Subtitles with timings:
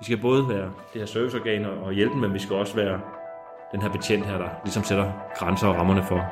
[0.00, 3.00] Vi skal både være det her serviceorgan og hjælpe, men vi skal også være
[3.72, 6.24] den her betjent her, der ligesom sætter grænser og rammerne for,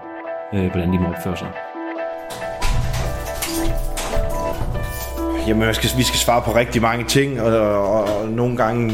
[0.55, 1.53] øh, hvordan de må opføre sig.
[5.49, 8.93] Jamen, vi skal, vi skal svare på rigtig mange ting, og, og, og nogle gange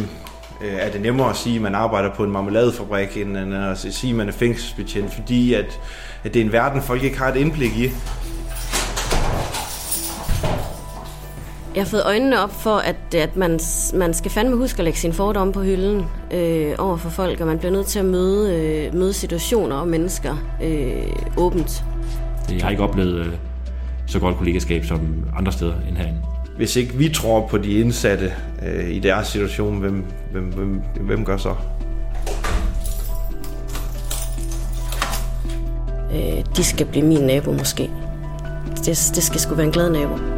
[0.60, 4.10] øh, er det nemmere at sige, at man arbejder på en marmeladefabrik, end at sige,
[4.10, 5.80] at man er fængselsbetjent, fordi at,
[6.24, 7.90] at det er en verden, folk ikke har et indblik i.
[11.78, 13.60] Jeg har fået øjnene op for, at, at man,
[13.94, 17.46] man skal fandme huske at lægge sin fordomme på hylden øh, over for folk, og
[17.46, 21.02] man bliver nødt til at møde, øh, møde situationer og mennesker øh,
[21.36, 21.84] åbent.
[22.50, 23.32] Jeg har ikke oplevet øh,
[24.06, 26.18] så godt kollegaskab som andre steder end herinde.
[26.56, 28.32] Hvis ikke vi tror på de indsatte
[28.66, 31.54] øh, i deres situation, hvem, hvem, hvem, hvem gør så?
[36.14, 37.90] Øh, de skal blive min nabo måske.
[38.76, 40.37] Det, det skal sgu være en glad nabo.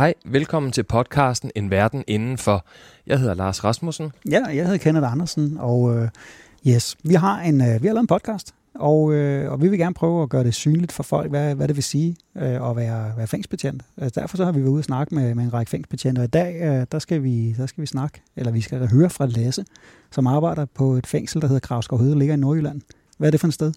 [0.00, 2.66] Hej, velkommen til podcasten En Verden Indenfor.
[3.06, 4.12] Jeg hedder Lars Rasmussen.
[4.30, 6.08] Ja, jeg hedder Kenneth Andersen, og uh,
[6.66, 9.78] yes, vi har, en, uh, vi har lavet en podcast, og, uh, og vi vil
[9.78, 12.76] gerne prøve at gøre det synligt for folk, hvad, hvad det vil sige uh, at
[12.76, 13.82] være, være fængselsbetjent.
[13.96, 16.24] Altså, derfor så har vi været ude og snakke med, med en række fængsbetjente, og
[16.24, 19.26] i dag uh, der skal, vi, der skal vi snakke, eller vi skal høre fra
[19.26, 19.64] Lasse,
[20.10, 22.80] som arbejder på et fængsel, der hedder Kravskov Høde, ligger i Nordjylland.
[23.18, 23.72] Hvad er det for et sted?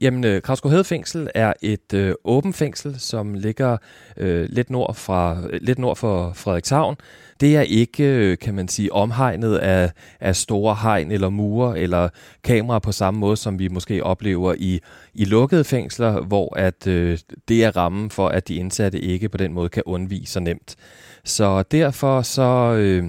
[0.00, 3.76] Jamen, øh, Kravsgaard Fængsel er et øh, åbent fængsel, som ligger
[4.16, 6.96] øh, lidt, nord fra, lidt nord for Frederikshavn.
[7.40, 12.08] Det er ikke, øh, kan man sige, omhegnet af, af store hegn eller mure eller
[12.44, 14.80] kameraer på samme måde, som vi måske oplever i,
[15.14, 19.36] i lukkede fængsler, hvor at øh, det er rammen for, at de indsatte ikke på
[19.36, 20.76] den måde kan undvige så nemt.
[21.24, 22.74] Så derfor så...
[22.78, 23.04] Øh,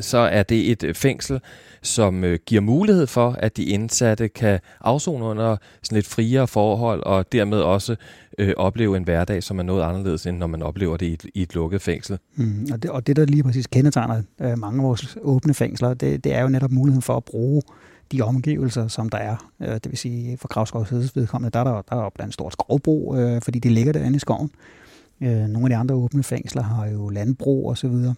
[0.00, 1.40] så er det et øh, fængsel,
[1.82, 7.02] som øh, giver mulighed for, at de indsatte kan afzone under sådan lidt friere forhold,
[7.02, 7.96] og dermed også
[8.38, 11.26] øh, opleve en hverdag, som er noget anderledes, end når man oplever det i et,
[11.34, 12.18] i et lukket fængsel.
[12.36, 15.94] Mm, og, det, og det, der lige præcis kendetegner øh, mange af vores åbne fængsler,
[15.94, 17.62] det, det er jo netop muligheden for at bruge
[18.12, 19.50] de omgivelser, som der er.
[19.60, 22.52] Øh, det vil sige, for Kravskovs vedkommende, der er der, der er blandt andet stort
[22.52, 24.50] skovbrug, øh, fordi det ligger derinde i skoven.
[25.20, 28.14] Øh, nogle af de andre åbne fængsler har jo landbrug og så videre.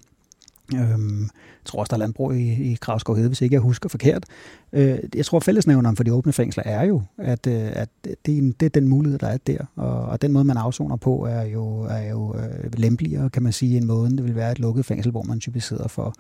[0.75, 3.89] Øhm, jeg tror også, der er landbrug i, i Kravskov Hede, hvis ikke jeg husker
[3.89, 4.25] forkert.
[4.73, 8.39] Øh, jeg tror, fællesnævneren for de åbne fængsler er jo, at, øh, at det, er
[8.39, 9.59] en, det er den mulighed, der er der.
[9.77, 13.53] Og, og den måde, man afsoner på, er jo, er jo øh, lempeligere, kan man
[13.53, 16.15] sige, en måde, det vil være et lukket fængsel, hvor man typisk sidder for,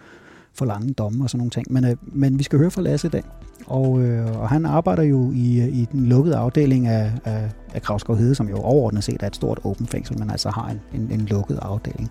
[0.54, 1.72] for lange domme og sådan nogle ting.
[1.72, 3.22] Men, øh, men vi skal høre fra Lasse i dag.
[3.66, 8.16] Og, øh, og han arbejder jo i, i den lukkede afdeling af, af, af Kravskov
[8.16, 11.20] Hede, som jo overordnet set er et stort åbent fængsel, men altså har en, en,
[11.20, 12.10] en lukket afdeling.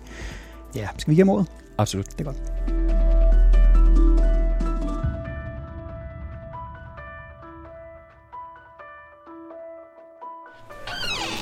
[0.76, 1.46] Ja, skal vi give ordet?
[1.78, 2.06] Absolut.
[2.18, 2.36] Det er godt.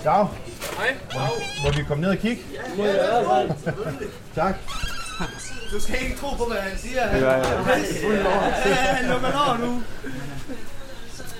[0.05, 0.27] Dag.
[0.79, 0.95] Hej.
[1.15, 1.21] Må,
[1.65, 2.43] må vi komme ned og kigge?
[2.79, 3.47] Ja, ja, ja.
[4.43, 4.55] tak.
[5.73, 7.07] Du skal ikke tro på, hvad han siger.
[7.07, 7.79] Han, Ja, ja, ja.
[8.67, 9.83] ja, han lukker over nu.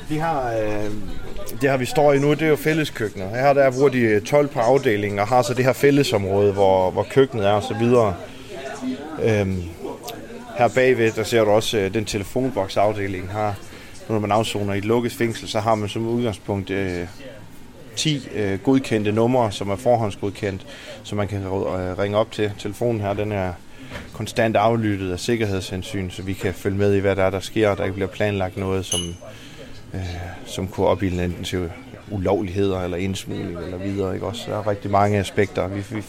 [0.09, 0.91] De har, øh,
[1.61, 3.29] det her vi står i nu, det er jo fælleskøkkener.
[3.29, 7.07] Her der bruger de 12 på afdelingen og har så det her fællesområde, hvor, hvor
[7.11, 8.15] køkkenet er og så videre.
[9.23, 9.63] Øhm,
[10.59, 13.55] her bagved, der ser du også øh, den telefonboksafdeling har.
[14.09, 17.07] Når man afsoner i et lukket fængsel, så har man som udgangspunkt øh,
[17.97, 20.67] 10 øh, godkendte numre, som er forhåndsgodkendt,
[21.03, 22.53] som man kan øh, ringe op til.
[22.59, 23.53] Telefonen her, den er
[24.13, 27.69] konstant aflyttet af sikkerhedshensyn, så vi kan følge med i, hvad der er, der sker,
[27.69, 29.01] og der ikke bliver planlagt noget, som,
[29.95, 30.01] øh,
[30.47, 31.71] som kunne opbilde enten til
[32.11, 34.15] ulovligheder eller indsmugling eller videre.
[34.15, 34.27] Ikke?
[34.27, 35.69] Også, der er rigtig mange aspekter.
[35.69, 36.03] Vi, vi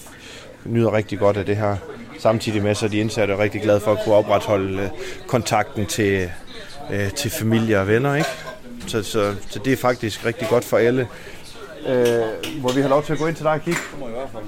[0.65, 1.77] nyder rigtig godt af det her.
[2.19, 4.89] Samtidig med, så er de indsatte er rigtig glade for at kunne opretholde øh,
[5.27, 6.31] kontakten til,
[6.91, 8.15] øh, til familie og venner.
[8.15, 8.29] Ikke?
[8.87, 11.07] Så, så, så det er faktisk rigtig godt for alle.
[11.87, 13.79] Øh, må vi have lov til at gå ind til dig og kigge?
[13.91, 14.43] Det må i hvert fald.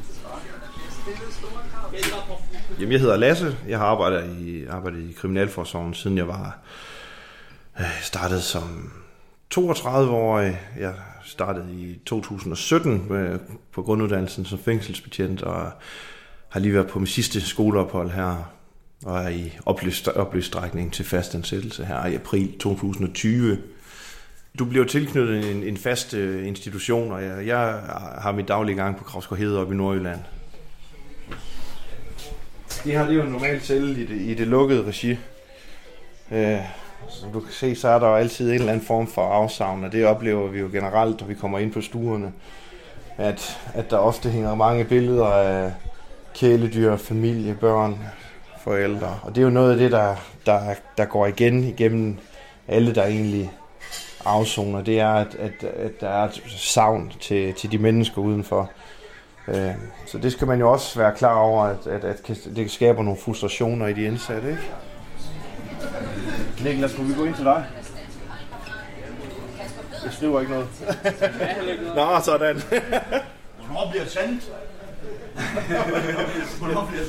[2.80, 3.58] Jamen, jeg hedder Lasse.
[3.68, 6.58] Jeg har arbejdet i, arbejdet i Kriminalforsorgen, siden jeg var
[7.80, 8.92] øh, startet som
[9.56, 10.60] 32-årig.
[10.80, 10.94] Jeg
[11.26, 13.40] startede i 2017 med, øh,
[13.72, 15.72] på grunduddannelsen som fængselsbetjent, og
[16.50, 18.52] har lige været på min sidste skoleophold her,
[19.06, 20.10] og er i oplyst,
[20.42, 23.58] strækning til fastansættelse her i april 2020.
[24.60, 27.82] Du bliver tilknyttet en, en fast øh, institution, og jeg, jeg
[28.22, 30.20] har mit daglige gang på Kravsgaard Hede oppe i Nordjylland.
[32.84, 35.18] Det her det er jo en normal celle i det, i det lukkede regi.
[36.32, 36.58] Øh,
[37.10, 39.84] som du kan se, så er der jo altid en eller anden form for afsavn,
[39.84, 42.34] og det oplever vi jo generelt, når vi kommer ind på stuerne.
[43.18, 45.74] At, at der ofte hænger mange billeder af
[46.38, 48.00] kæledyr, familie, børn,
[48.64, 49.20] forældre.
[49.24, 52.18] Og det er jo noget af det, der, der, der går igen igennem
[52.68, 53.52] alle, der egentlig
[54.26, 54.82] afsoner.
[54.82, 58.72] Det er, at, at, at der er et savn til, til de mennesker udenfor.
[59.48, 59.72] Øh,
[60.06, 63.20] så det skal man jo også være klar over, at, at, at det skaber nogle
[63.20, 64.50] frustrationer i de indsatte.
[64.50, 64.62] Ikke?
[66.64, 67.66] Niklas, skulle vi gå ind til dig?
[70.04, 70.68] Jeg skriver ikke noget.
[71.96, 72.62] Nå, sådan.
[73.66, 74.52] Hvornår bliver det sandt?
[76.60, 77.04] Hvornår bliver?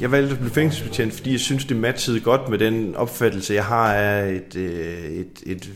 [0.00, 3.64] Jeg valgte at blive fængselsbetjent, fordi jeg synes, det matchede godt med den opfattelse, jeg
[3.64, 5.70] har af et, øh, et, et,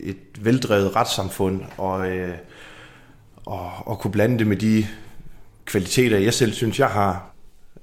[0.00, 2.34] et veldrevet retssamfund, og, øh,
[3.46, 4.86] og, og kunne blande det med de
[5.64, 7.34] kvaliteter, jeg selv synes, jeg har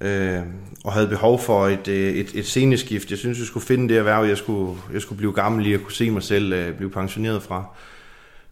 [0.02, 0.42] øh,
[0.84, 3.10] og havde behov for et, øh, et, et sceneskift.
[3.10, 5.84] Jeg synes, jeg skulle finde det erhverv, jeg skulle, jeg skulle blive gammel i at
[5.84, 7.58] kunne se mig selv øh, blive pensioneret fra.
[7.60, 7.99] Øh,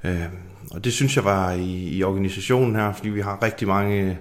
[0.04, 0.26] Øh,
[0.72, 4.18] og det synes jeg var i, i organisationen her, fordi vi har rigtig mange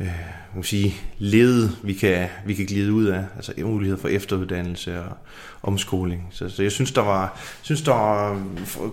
[0.00, 0.08] øh,
[0.54, 3.24] man sige, led, vi kan, vi kan glide ud af.
[3.36, 5.16] Altså mulighed for efteruddannelse og
[5.62, 6.28] omskoling.
[6.30, 8.42] Så, så jeg synes, der var, synes, der var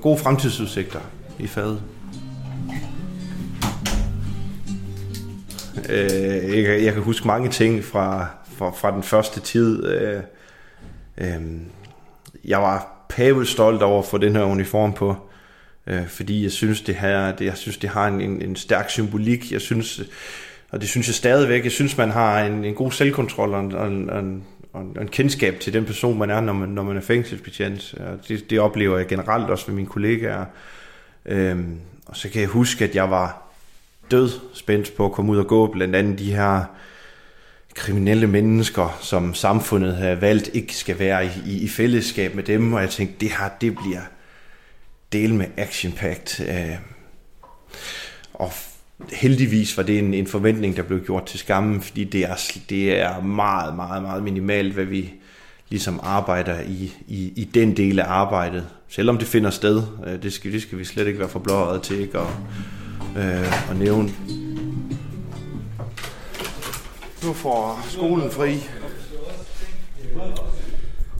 [0.02, 1.00] gode fremtidsudsigter
[1.40, 1.82] i faget.
[5.90, 8.28] Øh, jeg, jeg kan huske mange ting fra,
[8.58, 9.86] fra, fra den første tid.
[9.88, 10.22] Øh,
[11.18, 11.42] øh,
[12.46, 15.16] jeg var pavel stolt over at få den her uniform på,
[15.90, 18.90] øh, fordi jeg synes, det her, det, jeg synes, det har en, en, en stærk
[18.90, 19.52] symbolik.
[19.52, 20.02] Jeg synes,
[20.70, 23.74] og det synes jeg stadigvæk, jeg synes, man har en, en god selvkontrol og en,
[23.74, 24.44] og, en,
[24.74, 27.96] og, en, en kendskab til den person, man er, når man, når man er fængselsbetjent.
[28.28, 30.46] Det, det oplever jeg generelt også med mine kollegaer.
[31.26, 33.42] Øhm, og så kan jeg huske, at jeg var
[34.12, 36.64] død spændt på at komme ud og gå, blandt andet de her
[37.76, 42.74] kriminelle mennesker, som samfundet har valgt ikke skal være i, i, i fællesskab med dem,
[42.74, 44.02] og jeg tænkte, det her, det bliver
[45.14, 46.50] del med action-packed.
[46.50, 46.76] Øh,
[48.34, 48.52] og
[49.12, 52.36] heldigvis var det en, en forventning, der blev gjort til skammen, fordi det er,
[52.70, 55.14] det er meget, meget, meget minimalt, hvad vi
[55.70, 58.68] ligesom arbejder i, i, i den del af arbejdet.
[58.88, 61.82] Selvom det finder sted, øh, det skal, det skal vi slet ikke være for blåret
[61.82, 62.20] til, ikke?
[62.20, 62.32] Og,
[63.18, 64.10] øh, at nævne.
[67.24, 68.54] Nu får skolen fri.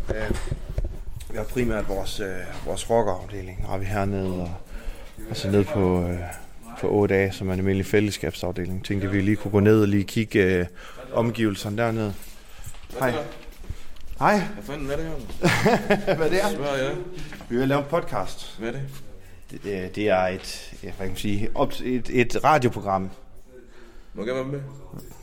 [0.10, 0.32] Øh,
[1.32, 2.28] vi har primært vores, øh,
[2.66, 4.52] vores rockerafdeling, har vi hernede, og,
[5.30, 6.20] og så ned på, øh,
[6.82, 8.86] på 8 dage, som er en almindelig fællesskabsafdeling.
[8.86, 10.66] Tænkte, at vi lige kunne gå ned og lige kigge øh,
[11.14, 12.14] omgivelserne dernede.
[13.00, 13.14] Hej.
[14.20, 14.40] Hej.
[14.40, 16.16] Hvad fanden, hvad er det her?
[16.16, 16.50] Hvad er det er?
[16.50, 16.96] Spørger jeg.
[17.50, 18.60] Vi vil lave en podcast.
[18.60, 18.82] Hvad er det?
[19.52, 23.10] Det, det er et, ja, hvad kan man sige, op, et, et radioprogram.
[24.14, 24.62] Må jeg gerne være med?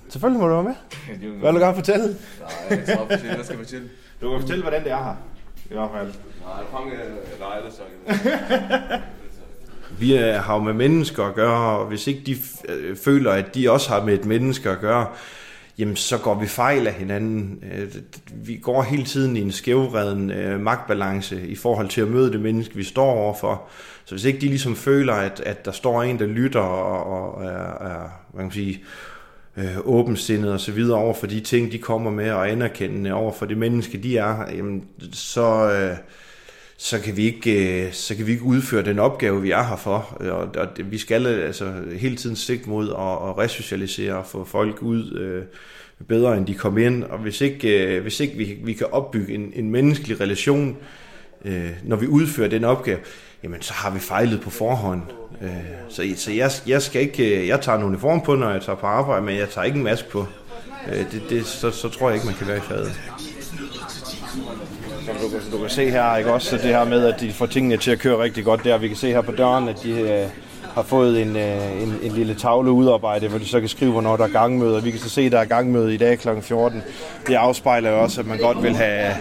[0.08, 0.74] Selvfølgelig må du være med.
[1.40, 2.06] Hvad vil du gerne fortælle?
[2.06, 3.34] Nej, jeg tror fortælle.
[3.34, 3.88] Hvad skal jeg fortælle?
[4.20, 5.16] Du kan fortælle, hvordan det er her.
[5.70, 6.06] I hvert fald.
[6.06, 6.92] Nej, fange,
[7.70, 7.82] så
[9.98, 12.36] Vi har jo med mennesker at gøre, og hvis ikke de
[12.68, 15.06] øh, føler, at de også har med et menneske at gøre,
[15.78, 17.64] jamen så går vi fejl af hinanden.
[17.72, 17.94] Øh,
[18.32, 22.40] vi går hele tiden i en skævreden øh, magtbalance i forhold til at møde det
[22.40, 23.68] menneske, vi står overfor.
[24.04, 27.44] Så hvis ikke de ligesom føler, at, at der står en, der lytter og, og
[27.44, 27.98] er, er
[28.32, 28.84] hvad kan man sige,
[29.56, 33.32] øh, åbensindet og så videre over for de ting, de kommer med, og anerkendende over
[33.32, 35.96] for det menneske, de er, jamen, så, øh,
[36.76, 39.76] så, kan vi ikke, øh, så kan vi ikke udføre den opgave, vi er her
[39.76, 40.16] for.
[40.20, 44.44] Øh, og, og vi skal altså hele tiden sigte mod at, at resocialisere og få
[44.44, 45.42] folk ud øh,
[46.08, 47.04] bedre, end de kom ind.
[47.04, 50.76] Og hvis ikke, øh, hvis ikke vi, vi kan opbygge en, en menneskelig relation,
[51.44, 52.98] øh, når vi udfører den opgave,
[53.42, 55.02] jamen så har vi fejlet på forhånd.
[55.42, 55.50] Øh,
[55.88, 58.76] så så jeg, jeg, skal ikke, øh, jeg tager en uniform på, når jeg tager
[58.76, 60.26] på arbejde, men jeg tager ikke en maske på.
[60.92, 63.00] Øh, det, det, så, så tror jeg ikke, man kan være i fadet.
[65.06, 67.46] Som du, du kan se her, ikke også, så det her med, at de får
[67.46, 68.78] tingene til at køre rigtig godt der.
[68.78, 70.28] Vi kan se her på døren, at de øh,
[70.76, 74.16] har fået en, øh, en, en lille tavle udarbejdet, hvor de så kan skrive, hvornår
[74.16, 74.82] der er gangmøde.
[74.82, 76.28] Vi kan så se, at der er gangmøde i dag kl.
[76.42, 76.82] 14.
[77.26, 79.14] Det afspejler jo også, at man godt vil have,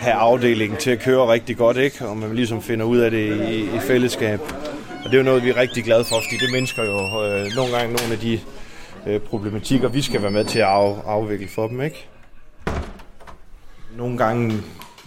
[0.00, 2.06] have afdelingen til at køre rigtig godt, ikke?
[2.08, 4.40] og man ligesom finder ud af det i, i fællesskab.
[5.04, 7.46] Og det er jo noget, vi er rigtig glade for, fordi det mennesker jo øh,
[7.56, 8.40] nogle gange nogle af de
[9.06, 11.80] øh, problematikker, vi skal være med til at af, afvikle for dem.
[11.80, 12.06] ikke?
[13.96, 14.54] Nogle gange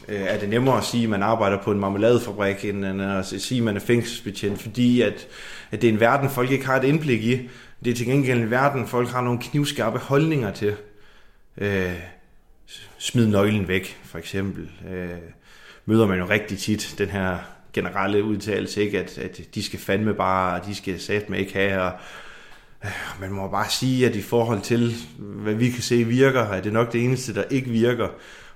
[0.07, 3.57] øh, er det nemmere at sige, at man arbejder på en marmeladefabrik, end at sige,
[3.57, 5.27] at man er fængselsbetjent, fordi at,
[5.75, 7.49] at det er en verden, folk ikke har et indblik i.
[7.85, 10.75] Det er til gengæld en verden, folk har nogle knivskarpe holdninger til.
[11.57, 11.93] Øh,
[12.97, 14.69] smid nøglen væk, for eksempel.
[14.89, 15.09] Øh,
[15.85, 17.37] møder man jo rigtig tit den her
[17.73, 18.99] generelle udtalelse, ikke?
[18.99, 21.91] At, at de skal fandme bare, de skal satme ikke have, og
[22.85, 22.91] øh,
[23.21, 26.73] man må bare sige, at i forhold til, hvad vi kan se virker, er det
[26.73, 28.07] nok det eneste, der ikke virker.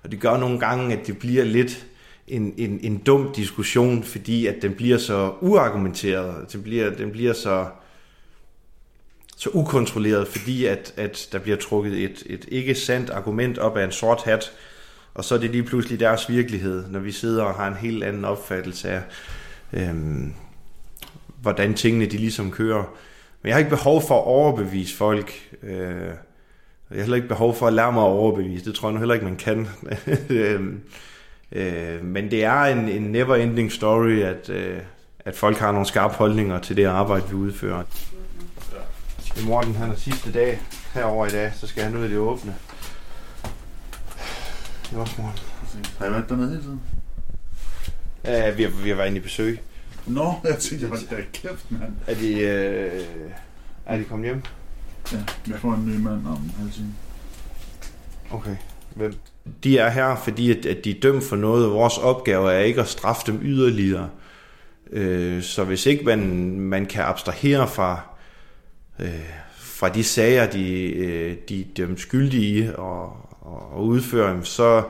[0.04, 1.86] Og det gør nogle gange, at det bliver lidt
[2.30, 7.34] en, en, en dum diskussion, fordi at den bliver så uargumenteret, den bliver, den bliver
[7.34, 7.68] så,
[9.38, 13.86] så ukontrolleret, fordi at, at der bliver trukket et, et ikke sandt argument op af
[13.86, 14.52] en sort hat,
[15.14, 18.04] og så er det lige pludselig deres virkelighed, når vi sidder og har en helt
[18.04, 19.02] anden opfattelse af,
[19.74, 20.34] øhm,
[21.42, 22.84] hvordan tingene de ligesom kører.
[23.42, 25.58] Men jeg har ikke behov for at overbevise folk.
[25.64, 25.80] Øh,
[26.90, 28.66] jeg har heller ikke behov for at lære mig at overbevise.
[28.66, 29.68] Det tror jeg nu heller ikke, man kan.
[30.30, 30.82] Øhm,
[31.52, 34.80] Øh, men det er en, en never-ending story, at, øh,
[35.20, 37.84] at folk har nogle skarpe holdninger til det arbejde, vi udfører.
[39.36, 40.60] Det Morten, han er sidste dag
[40.94, 42.56] herover i dag, så skal han ud i det åbne.
[44.90, 45.40] Det er også Morten.
[45.98, 46.82] Har jeg været dernede hele tiden?
[48.26, 49.62] Ja, vi har, vi har været inde i besøg.
[50.08, 51.94] Nå, jeg tænkte, jeg var der kæft, mand.
[52.08, 53.06] Er de, øh,
[53.86, 54.44] er de kommet hjem?
[55.12, 56.94] Ja, vi får en ny mand om halv time.
[58.32, 58.56] Okay.
[58.96, 59.14] Hvem?
[59.64, 61.72] De er her, fordi at, at de er dømt for noget.
[61.72, 64.10] Vores opgave er ikke at straffe dem yderligere.
[64.92, 66.20] Øh, så hvis ikke man,
[66.60, 68.02] man kan abstrahere fra,
[69.00, 69.10] øh,
[69.58, 73.04] fra de sager, de, øh, de er dømt skyldige i og,
[73.42, 74.84] og, udfører udføre dem, så,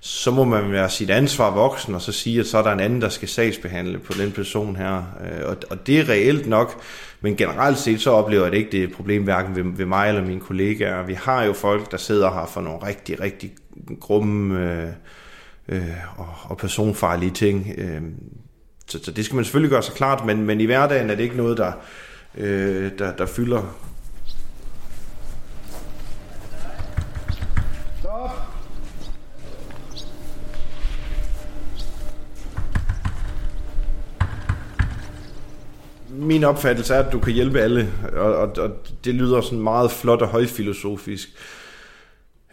[0.00, 2.80] så må man være sit ansvar voksen, og så sige, at så er der en
[2.80, 4.96] anden, der skal sagsbehandle på den person her.
[4.96, 6.82] Øh, og, og det er reelt nok,
[7.20, 9.86] men generelt set så oplever jeg det ikke, det er et problem hverken ved, ved
[9.86, 11.02] mig eller mine kollegaer.
[11.02, 13.52] Vi har jo folk, der sidder her for nogle rigtig, rigtig
[14.00, 14.88] grumme øh,
[15.68, 17.74] øh, og, og personfarlige ting.
[17.78, 18.02] Øh,
[18.86, 21.22] så, så det skal man selvfølgelig gøre sig klart, men, men i hverdagen er det
[21.22, 21.72] ikke noget, der,
[22.38, 23.62] øh, der, der fylder
[36.10, 38.70] min opfattelse er, at du kan hjælpe alle, og, og, og
[39.04, 41.28] det lyder sådan meget flot og højfilosofisk.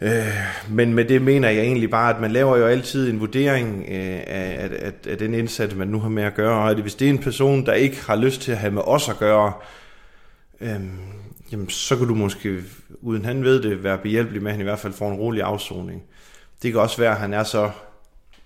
[0.00, 0.26] Øh,
[0.70, 4.20] men med det mener jeg egentlig bare, at man laver jo altid en vurdering øh,
[4.26, 6.70] af, af, af den indsats, man nu har med at gøre.
[6.70, 9.08] Og hvis det er en person, der ikke har lyst til at have med os
[9.08, 9.52] at gøre,
[10.60, 10.80] øh,
[11.52, 12.62] jamen, så kan du måske,
[13.00, 15.42] uden han ved det, være behjælpelig med, at han i hvert fald får en rolig
[15.42, 16.02] afsoning.
[16.62, 17.70] Det kan også være, at han er så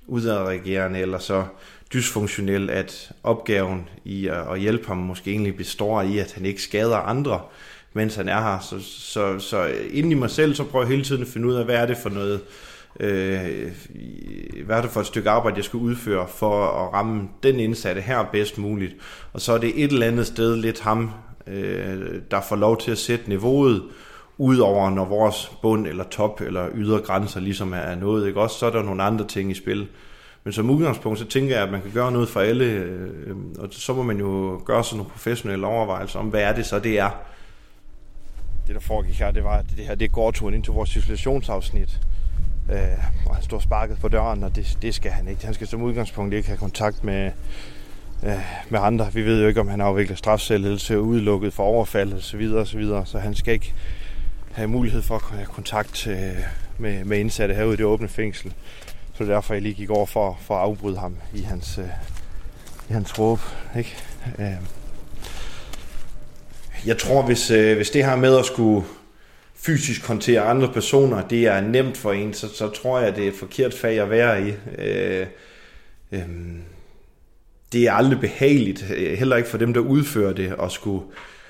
[0.06, 1.44] udadreagerende eller så
[1.94, 6.96] dysfunktionel, at opgaven i at hjælpe ham måske egentlig består i, at han ikke skader
[6.96, 7.40] andre,
[7.92, 8.58] mens han er her.
[8.58, 11.54] Så, så, så inden i mig selv, så prøver jeg hele tiden at finde ud
[11.54, 12.40] af, hvad er det for noget,
[13.00, 13.72] øh,
[14.64, 18.00] hvad er det for et stykke arbejde, jeg skal udføre for at ramme den indsatte
[18.00, 18.96] her bedst muligt.
[19.32, 21.10] Og så er det et eller andet sted lidt ham,
[21.46, 23.82] øh, der får lov til at sætte niveauet,
[24.38, 28.40] udover når vores bund eller top eller ydre grænser ligesom er nået, ikke?
[28.40, 29.88] Også så er der nogle andre ting i spil.
[30.44, 33.68] Men som udgangspunkt, så tænker jeg, at man kan gøre noget for alle, øh, og
[33.70, 36.98] så må man jo gøre sådan nogle professionelle overvejelser om, hvad er det så, det
[36.98, 37.10] er.
[38.66, 40.96] Det, der foregik her, det var, at det her det er gårdturen ind til vores
[40.96, 42.00] isolationsafsnit.
[42.72, 42.78] Øh,
[43.26, 45.44] og han står sparket på døren, og det, det skal han ikke.
[45.44, 47.32] Han skal som udgangspunkt ikke have kontakt med,
[48.22, 49.12] øh, med andre.
[49.12, 52.20] Vi ved jo ikke, om han afvikler strafsættelse, udelukket for overfald osv.
[52.20, 53.06] Så, videre, så, videre.
[53.06, 53.74] så han skal ikke
[54.52, 56.16] have mulighed for at have kontakt øh,
[56.78, 58.54] med, med indsatte herude i det åbne fængsel.
[59.20, 61.78] Så det er derfor, jeg lige gik over for, for at afbryde ham i hans,
[61.78, 61.84] øh,
[62.90, 63.38] i hans råb.
[63.78, 63.96] Ikke?
[64.38, 64.46] Øh.
[66.86, 68.86] Jeg tror, hvis, øh, hvis det her med at skulle
[69.54, 73.28] fysisk håndtere andre personer, det er nemt for en, så, så tror jeg, det er
[73.28, 74.52] et forkert fag at være i.
[74.78, 75.26] Øh,
[76.12, 76.28] øh,
[77.72, 81.04] det er aldrig behageligt, øh, heller ikke for dem, der udfører det, at skulle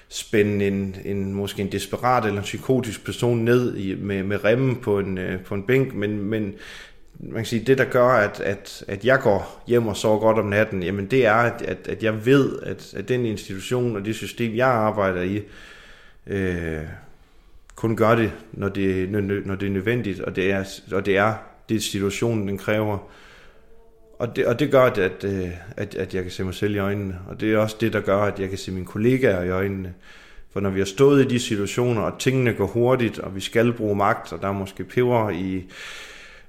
[0.09, 4.77] spænde en, en måske en desperat eller en psykotisk person ned i, med, med remmen
[4.77, 6.55] på en, øh, på en bænk, men, men
[7.23, 10.39] man kan sige, det der gør, at, at, at jeg går hjem og sover godt
[10.39, 14.05] om natten, jamen det er, at, at, at jeg ved, at, at den institution og
[14.05, 15.43] det system, jeg arbejder i,
[16.27, 16.83] øh,
[17.75, 19.11] kun gør det, når det,
[19.47, 21.35] når det er nødvendigt, og det er, og det er
[21.69, 22.99] det situationen, den kræver.
[24.19, 25.25] Og det, og det gør, at, at,
[25.77, 27.19] at, at jeg kan se mig selv i øjnene.
[27.29, 29.95] Og det er også det, der gør, at jeg kan se mine kollegaer i øjnene.
[30.53, 33.73] For når vi har stået i de situationer, og tingene går hurtigt, og vi skal
[33.73, 35.65] bruge magt, og der er måske peber i,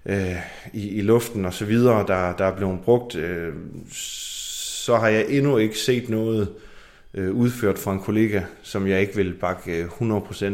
[0.06, 0.36] øh,
[0.74, 3.54] i, i luften og så videre, der, der er blevet brugt, øh,
[3.92, 6.50] så har jeg endnu ikke set noget
[7.14, 9.88] øh, udført fra en kollega, som jeg ikke vil bakke øh,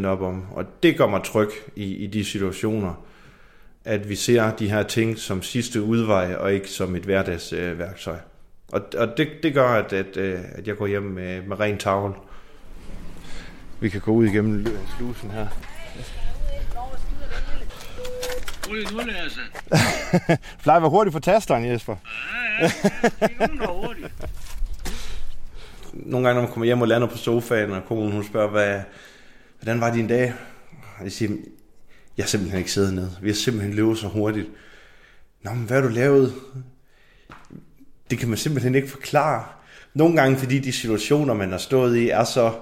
[0.04, 0.46] 100% op om.
[0.52, 3.04] Og det gør mig tryg i, i de situationer,
[3.86, 8.16] at vi ser de her ting som sidste udvej, og ikke som et hverdagsværktøj.
[8.16, 8.20] Øh,
[8.72, 11.78] og og det, det gør, at, at, øh, at jeg går hjem med, med ren
[11.78, 12.16] tavl.
[13.80, 15.48] Vi kan gå ud igennem slusen her.
[18.70, 19.40] Ryd nu, Lasse.
[20.64, 21.96] Plejer være hurtigt på tasteren, Jesper.
[22.60, 22.72] Ja, ja.
[23.28, 24.08] Det er hurtigt.
[25.94, 28.82] Nogle gange, når man kommer hjem og lander på sofaen, og konen hun spørger, hvad,
[29.60, 30.34] hvordan var din dag?
[30.98, 31.32] Og jeg siger,
[32.18, 33.10] jeg har simpelthen ikke siddet ned.
[33.22, 34.48] Vi har simpelthen løbet så hurtigt.
[35.42, 36.34] Nå, men hvad har du lavet?
[38.10, 39.46] Det kan man simpelthen ikke forklare.
[39.94, 42.54] Nogle gange, fordi de situationer, man har stået i, er så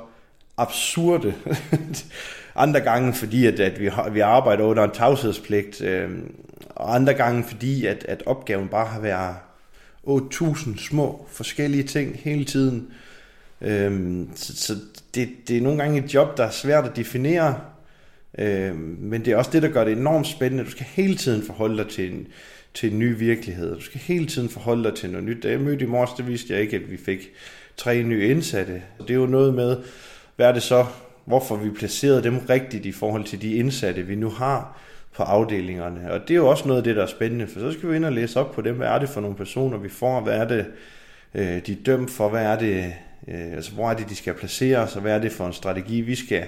[0.57, 1.35] absurde.
[2.55, 6.09] andre gange fordi, at, at vi, har, vi arbejder under en tavshedspligt, øh,
[6.69, 9.35] og andre gange fordi, at, at opgaven bare har været
[10.07, 12.88] 8.000 små forskellige ting hele tiden.
[13.62, 14.75] Øh, så så
[15.15, 17.59] det, det er nogle gange et job, der er svært at definere,
[18.38, 20.63] øh, men det er også det, der gør det enormt spændende.
[20.63, 22.27] Du skal hele tiden forholde dig til en,
[22.74, 23.75] til en ny virkelighed.
[23.75, 25.43] Du skal hele tiden forholde dig til noget nyt.
[25.43, 27.31] Da jeg mødte i morges, det vidste jeg ikke, at vi fik
[27.77, 28.81] tre nye indsatte.
[29.00, 29.77] Det er jo noget med,
[30.35, 30.85] hvad er det så,
[31.25, 34.77] hvorfor vi placerede dem rigtigt i forhold til de indsatte, vi nu har
[35.15, 36.12] på afdelingerne.
[36.12, 37.96] Og det er jo også noget af det, der er spændende, for så skal vi
[37.96, 38.75] ind og læse op på dem.
[38.75, 40.22] Hvad er det for nogle personer, vi får?
[40.22, 40.65] Hvad er det,
[41.34, 42.29] øh, de er dømt for?
[42.29, 42.94] Hvad er det,
[43.27, 44.96] øh, altså, hvor er det, de skal placeres?
[44.96, 46.44] Og hvad er det for en strategi, vi skal,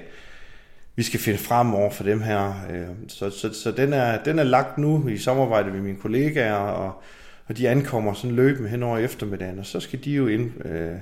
[0.96, 2.66] vi skal finde frem over for dem her.
[2.72, 6.54] Øh, så så, så den, er, den er lagt nu i samarbejde med mine kollegaer,
[6.54, 7.02] og,
[7.48, 10.66] og de ankommer sådan løbende hen over eftermiddagen, og så skal de jo ind...
[10.66, 10.96] Øh,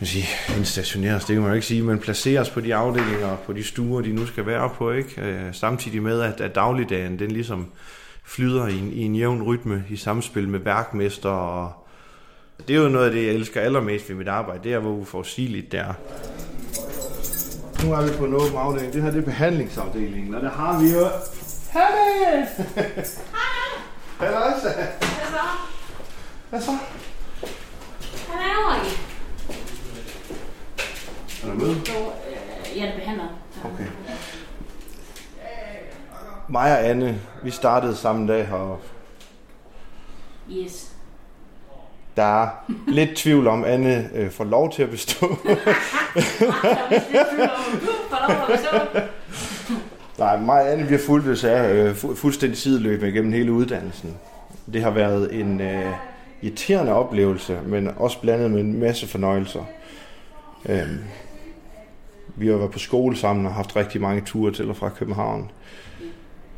[0.00, 0.26] man sige,
[0.58, 4.00] instationeres, det kan man jo ikke sige, men placeres på de afdelinger, på de stuer,
[4.00, 5.20] de nu skal være på, ikke?
[5.20, 7.66] Øh, samtidig med, at, at dagligdagen, den ligesom
[8.24, 11.72] flyder i en, i en jævn rytme i samspil med værkmester, og
[12.68, 14.90] det er jo noget af det, jeg elsker allermest ved mit arbejde, det er, hvor
[14.90, 15.94] uforudsigeligt det er.
[17.84, 18.92] Nu er vi på en åben afdeling.
[18.92, 21.06] Det her det er behandlingsafdelingen, og der har vi jo...
[21.72, 21.82] Hej!
[22.22, 22.46] Hej!
[24.20, 24.36] Hej!
[26.50, 26.70] Hvad så?
[28.28, 29.05] Han er over
[31.46, 31.50] i.
[31.50, 31.76] Er der med?
[32.76, 33.24] Jeg er behandler.
[33.64, 33.84] Okay.
[36.48, 38.80] Mig og Anne, vi startede samme dag her.
[40.50, 40.92] Yes.
[42.16, 42.48] Der er
[42.88, 45.36] lidt tvivl om, Anne øh, får lov til at bestå.
[50.18, 54.16] Nej, mig og Anne, vi har fulgt af øh, fu- fuldstændig sideløb igennem hele uddannelsen.
[54.72, 55.92] Det har været en øh,
[56.42, 59.64] irriterende oplevelse, men også blandet med en masse fornøjelser.
[60.68, 60.98] Øhm,
[62.36, 65.50] vi har været på skole sammen og haft rigtig mange ture til og fra København.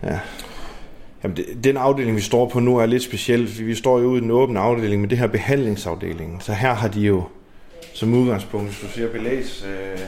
[0.03, 0.21] Ja.
[1.23, 4.19] Jamen, det, den afdeling, vi står på nu, er lidt speciel, vi står jo ude
[4.19, 6.41] i den åbne afdeling, men det her behandlingsafdelingen.
[6.41, 7.23] Så her har de jo
[7.95, 9.99] som udgangspunkt, hvis du siger belæs, øh,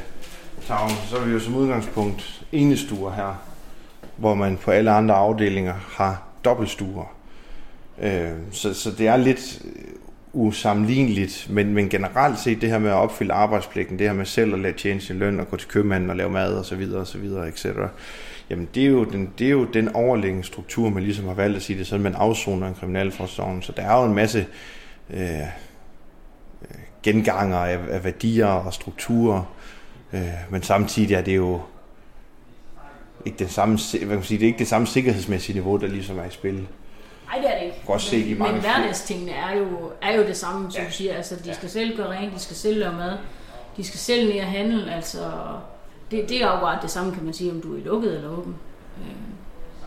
[0.67, 3.43] tavlen, så er vi jo som udgangspunkt enestuer her,
[4.17, 7.15] hvor man på alle andre afdelinger har dobbeltstuer.
[8.03, 9.63] Øh, så, så det er lidt
[10.33, 14.55] usammenligneligt, men, men generelt set det her med at opfylde arbejdspligten, det her med selv
[14.55, 17.01] at lade tjene sin løn og gå til købmanden og lave mad og så videre
[17.01, 17.67] og så videre, etc.
[18.51, 21.57] Jamen det er jo den, det er jo den overliggende struktur, man ligesom har valgt
[21.57, 23.63] at sige det sådan, man afsoner en kriminalforsorgen.
[23.63, 24.47] Så der er jo en masse
[25.11, 25.47] øh,
[27.03, 29.55] genganger af, af værdier og strukturer,
[30.13, 31.61] øh, men samtidig er det jo
[33.25, 35.87] ikke den samme, hvad kan man sige, det er ikke det samme sikkerhedsmæssige niveau, der
[35.87, 36.67] ligesom er i spil.
[37.31, 37.83] Nej, det er det ikke.
[37.87, 40.89] godt se de men, mange men hverdagstingene er jo, er jo det samme, som ja.
[40.89, 41.15] du siger.
[41.15, 43.19] Altså, de skal selv gøre rent, de skal selv lave mad,
[43.77, 44.95] de skal selv ned og handle.
[44.95, 45.33] Altså,
[46.11, 48.29] det, det er jo bare det samme, kan man sige, om du er lukket eller
[48.29, 48.57] åben.
[49.01, 49.15] Øh,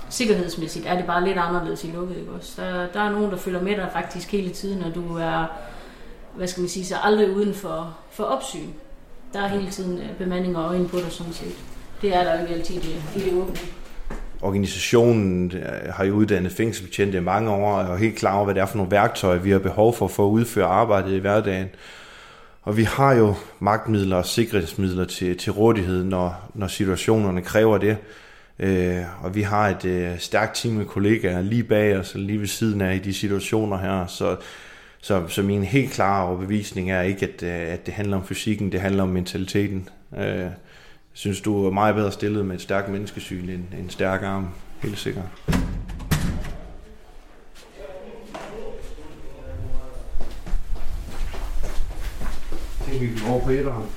[0.10, 2.62] sikkerhedsmæssigt er det bare lidt anderledes i lukket, ikke også?
[2.62, 5.46] Der, der er nogen, der følger med dig faktisk hele tiden, og du er,
[6.36, 8.70] hvad skal man sige, så aldrig uden for, for opsyn.
[9.34, 11.56] Der er hele tiden øh, bemanding og øjne på dig, sådan set.
[12.02, 13.58] Det er der jo ikke altid i det, i det åbne.
[14.44, 18.56] Organisationen øh, har jo uddannet fængselsbetjente i mange år, og er helt klar over, hvad
[18.56, 21.68] det er for nogle værktøjer, vi har behov for for at udføre arbejdet i hverdagen.
[22.62, 27.98] Og vi har jo magtmidler og sikkerhedsmidler til, til rådighed, når, når situationerne kræver det.
[28.60, 32.40] Øh, og vi har et øh, stærkt team af kollegaer lige bag os, og lige
[32.40, 34.08] ved siden af i de situationer her.
[34.08, 34.36] Så,
[35.02, 38.72] så, så min helt klare overbevisning er ikke, at, øh, at det handler om fysikken,
[38.72, 39.90] det handler om mentaliteten.
[40.18, 40.48] Øh,
[41.14, 44.48] synes, du er meget bedre stillet med et stærkt menneskesyn end en stærk arm,
[44.82, 45.26] helt sikkert.
[52.80, 53.90] Jeg tænker, vi går over på etteren.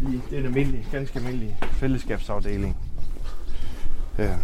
[0.00, 2.76] I den almindelig, ganske almindelig fællesskabsafdeling.
[4.18, 4.36] Ja.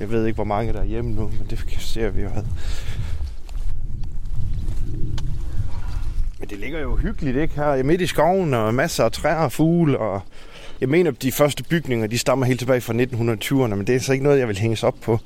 [0.00, 2.44] Jeg ved ikke, hvor mange der er hjemme nu, men det ser vi jo ad.
[6.52, 7.54] Det ligger jo hyggeligt, ikke?
[7.54, 10.20] Her midt i skoven, og masser af træer og fugle, og
[10.80, 14.00] jeg mener, at de første bygninger, de stammer helt tilbage fra 1920'erne, men det er
[14.00, 15.18] så ikke noget, jeg vil hænges op på.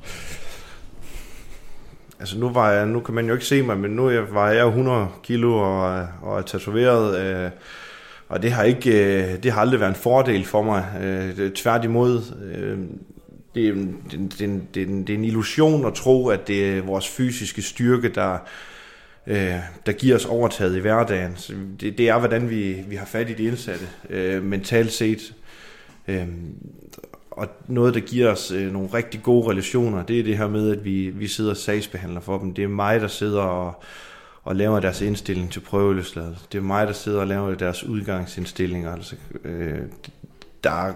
[2.20, 4.34] Altså nu, var jeg, nu kan man jo ikke se mig, men nu er jeg-
[4.34, 7.50] var jeg 100 kilo og, og er tatoveret, øh,
[8.28, 8.90] og det har, ikke,
[9.34, 10.84] øh, det har aldrig været en fordel for mig.
[11.02, 12.22] Øh, det, tværtimod,
[12.54, 12.78] øh,
[13.54, 17.62] det, det, det, det, det er en illusion at tro, at det er vores fysiske
[17.62, 18.38] styrke, der,
[19.26, 19.54] øh,
[19.86, 21.36] der giver os overtaget i hverdagen.
[21.36, 25.34] Så det, det er, hvordan vi, vi har fat i de indsatte, øh, mentalt set.
[26.08, 26.26] Øh,
[27.30, 30.70] og noget, der giver os øh, nogle rigtig gode relationer, det er det her med,
[30.70, 32.54] at vi, vi sidder og sagsbehandler for dem.
[32.54, 33.82] Det er mig, der sidder og,
[34.42, 36.44] og laver deres indstilling til prøveløsladelse.
[36.52, 38.92] Det er mig, der sidder og laver deres udgangsindstillinger.
[38.92, 39.78] Altså, øh,
[40.64, 40.92] der,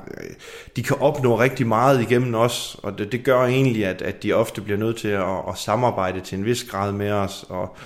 [0.76, 4.32] de kan opnå rigtig meget igennem os, og det, det gør egentlig, at, at de
[4.32, 7.76] ofte bliver nødt til at, at samarbejde til en vis grad med os, og,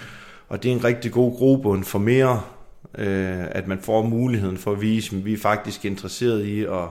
[0.49, 2.41] og det er en rigtig god grobund for mere,
[2.99, 6.89] øh, at man får muligheden for at vise, at vi er faktisk interesseret i at,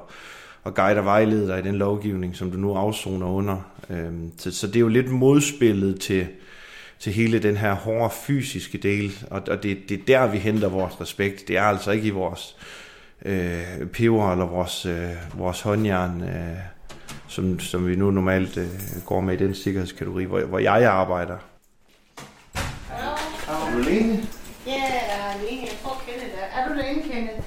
[0.65, 3.71] at guide og vejlede dig i den lovgivning, som du nu afsoner under.
[3.89, 6.27] Øh, så, så det er jo lidt modspillet til,
[6.99, 10.69] til hele den her hårde fysiske del, og, og det, det er der, vi henter
[10.69, 11.47] vores respekt.
[11.47, 12.55] Det er altså ikke i vores
[13.25, 16.57] øh, peber eller vores, øh, vores håndjern, øh,
[17.27, 18.67] som, som vi nu normalt øh,
[19.05, 21.37] går med i den sikkerhedskategori, hvor, hvor jeg arbejder.
[23.73, 24.27] Er du alene?
[24.65, 25.61] Ja, jeg er alene.
[25.61, 26.61] Jeg tror, Kenneth er.
[26.61, 27.41] Er du alene, Kenneth?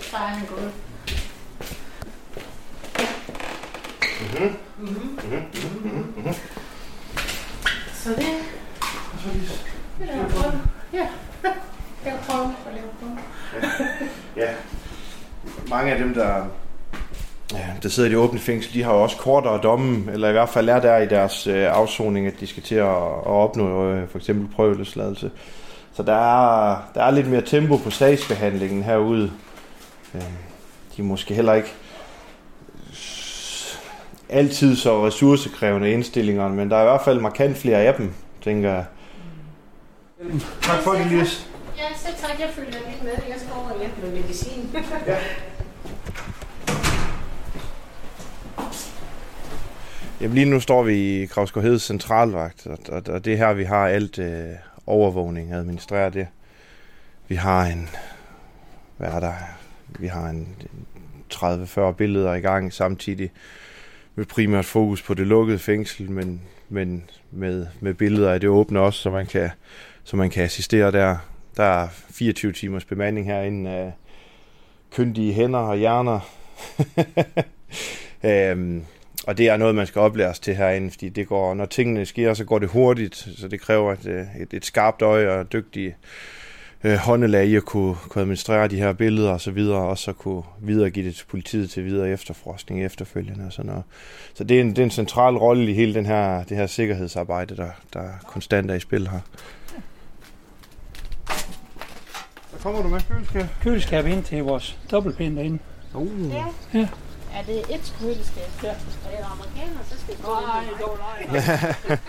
[0.00, 0.72] Så er han gået.
[4.20, 4.56] Mhm.
[4.78, 5.18] Mhm.
[5.84, 6.14] Mhm.
[6.16, 6.34] Mhm.
[7.94, 8.28] Så det...
[9.12, 9.48] Og så lige...
[9.98, 10.60] Det er den.
[10.92, 11.08] Ja.
[12.04, 13.18] Jeg kan prøve at lave på den.
[14.36, 14.54] Ja.
[15.68, 16.42] Mange af dem, der, ja,
[17.82, 20.48] der sidder i det åbne fængsel, de har jo også kortere domme, eller i hvert
[20.48, 24.08] fald er der i deres øh, afsoning, at de skal til at, at opnå øh,
[24.08, 25.30] for eksempel prøveløsladelse.
[25.94, 29.30] Så der er, der er lidt mere tempo på sagsbehandlingen herude.
[30.14, 30.20] Øh,
[30.96, 31.74] de er måske heller ikke
[34.28, 38.70] altid så ressourcekrævende indstillinger, men der er i hvert fald markant flere af dem, tænker
[38.70, 38.84] jeg.
[40.62, 41.46] Tak for det, Lis.
[41.76, 42.40] Ja, selv tak.
[42.40, 43.10] Jeg følger lidt med.
[43.10, 44.70] Jeg skal over og hjælpe med medicin.
[45.06, 45.16] Ja.
[50.20, 53.64] Jamen lige nu står vi i Kravsgård centralvagt, og, og, og det er her, vi
[53.64, 54.46] har alt øh,
[54.86, 56.26] overvågning, administrerer det.
[57.28, 57.88] Vi har en,
[58.96, 59.34] hvad er der,
[59.98, 60.56] vi har en
[61.34, 63.30] 30-40 billeder i gang samtidig
[64.14, 68.80] med primært fokus på det lukkede fængsel, men, men med, med billeder af det åbne
[68.80, 69.50] også, så man kan,
[70.04, 71.16] så man kan assistere der.
[71.56, 73.92] Der er 24 timers bemanding herinde af
[74.90, 76.20] kyndige hænder og hjerner.
[78.24, 78.84] øhm,
[79.28, 82.34] og det er noget, man skal oplæres til herinde, fordi det går, når tingene sker,
[82.34, 85.96] så går det hurtigt, så det kræver et, et, et skarpt øje og dygtige
[86.84, 90.12] øh, håndelag i at kunne, kunne administrere de her billeder og så videre, og så
[90.12, 93.84] kunne videregive det til politiet til videre efterforskning efterfølgende og sådan noget.
[94.34, 96.66] Så det er en, det er en central rolle i hele den her, det her
[96.66, 99.20] sikkerhedsarbejde, der, der konstant er i spil her.
[102.50, 103.44] Så kommer du med køleskab.
[103.62, 105.58] Køleskab ind til vores dobbeltpind derinde.
[105.94, 106.30] Uh.
[106.30, 106.44] Ja.
[106.74, 106.88] Ja.
[107.38, 108.50] Er det et køleskab?
[108.62, 108.68] Ja.
[108.70, 111.98] Og jeg er amerikaner, så skal det gå Nej, dog nej.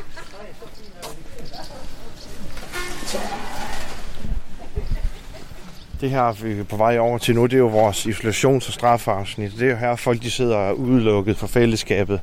[6.02, 8.74] Det her, vi er på vej over til nu, det er jo vores isolations- og
[8.74, 9.52] strafafsnit.
[9.60, 12.22] Det er jo her, folk de sidder udelukket fra fællesskabet.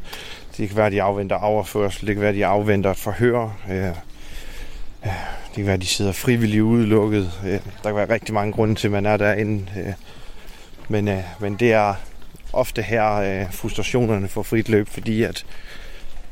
[0.57, 2.07] Det kan være, de afventer overførsel.
[2.07, 3.57] Det kan være, de afventer et forhør.
[3.71, 3.92] Øh, øh,
[5.03, 7.33] Det kan være, at de sidder frivilligt udelukket.
[7.45, 9.95] Øh, Der kan være rigtig mange grunde til, at man er derinde.
[10.88, 11.95] Men, men det er
[12.57, 15.47] ofte her, øh, frustrationerne får frit løb, fordi at,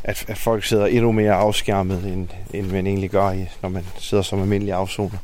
[0.04, 3.84] at, at folk sidder endnu mere afskærmet, end, end man egentlig gør, i, når man
[3.98, 5.18] sidder som almindelig afsoner.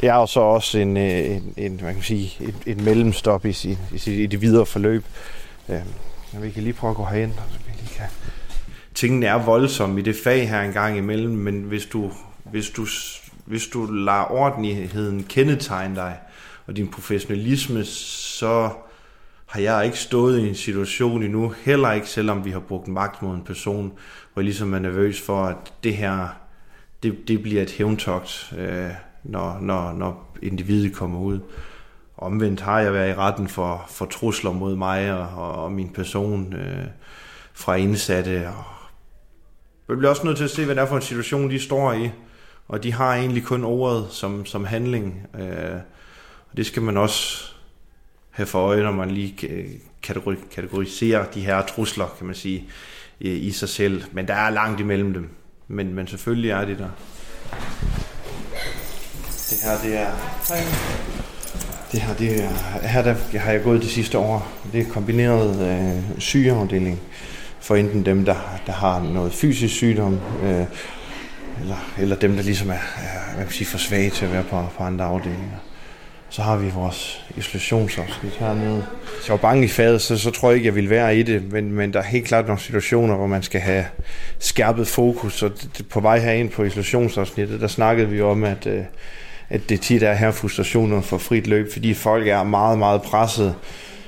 [0.00, 3.46] Det er jo så også en, øh, en, en, man kan sige, et, et mellemstop
[3.46, 5.04] i, sin, i, sit, i det videre forløb.
[5.68, 5.80] Øh,
[6.42, 8.06] vi kan lige prøve at gå herind, så vi lige kan...
[8.94, 12.10] Tingene er voldsomme i det fag her en gang imellem, men hvis du,
[12.44, 12.86] hvis du,
[13.44, 16.16] hvis du lader ordentligheden kendetegne dig,
[16.66, 18.70] og din professionalisme, så
[19.54, 23.22] har jeg ikke stået i en situation endnu, heller ikke selvom vi har brugt magt
[23.22, 23.92] mod en person,
[24.32, 26.28] hvor jeg ligesom er nervøs for, at det her,
[27.02, 28.90] det, det bliver et hævntogt, øh,
[29.24, 31.40] når, når, når individet kommer ud.
[32.16, 35.88] Omvendt har jeg været i retten for, for trusler mod mig og, og, og min
[35.88, 36.86] person øh,
[37.52, 38.48] fra indsatte.
[38.48, 38.64] Og
[39.88, 41.92] jeg bliver også nødt til at se, hvad det er for en situation, de står
[41.92, 42.10] i.
[42.68, 45.26] Og de har egentlig kun ordet som, som handling.
[45.38, 45.76] Øh,
[46.50, 47.53] og det skal man også
[48.34, 49.66] have for øje, når man lige øh,
[50.06, 52.64] kategori- kategoriserer de her trusler, kan man sige,
[53.20, 54.02] i, sig selv.
[54.12, 55.28] Men der er langt imellem dem.
[55.68, 56.88] Men, men selvfølgelig er det der.
[59.50, 60.10] Det her, det er...
[61.92, 62.48] Det her, det er,
[62.88, 64.52] her der har jeg gået de sidste år.
[64.72, 67.00] Det er kombineret øh, sygeafdeling
[67.60, 70.64] for enten dem, der, der har noget fysisk sygdom, øh,
[71.60, 74.42] eller, eller dem, der ligesom er, er hvad kan sige, for svage til at være
[74.42, 75.56] på, på andre afdelinger.
[76.34, 78.86] Så har vi vores isolationsafsnit hernede.
[79.16, 81.22] Hvis jeg var bange i fadet, så, så tror jeg ikke, jeg ville være i
[81.22, 83.84] det, men, men der er helt klart nogle situationer, hvor man skal have
[84.38, 85.42] skærpet fokus.
[85.42, 88.84] Og det, det, på vej herind på isolationsafsnittet, der snakkede vi om, at, øh,
[89.50, 93.54] at det tit er her frustrationer for frit løb, fordi folk er meget, meget presset.